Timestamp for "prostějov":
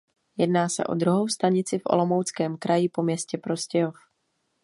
3.37-3.95